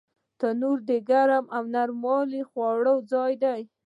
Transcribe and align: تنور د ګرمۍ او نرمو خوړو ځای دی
تنور 0.39 0.77
د 0.89 0.91
ګرمۍ 1.09 1.49
او 1.55 1.63
نرمو 1.73 2.17
خوړو 2.49 2.95
ځای 3.11 3.33
دی 3.43 3.61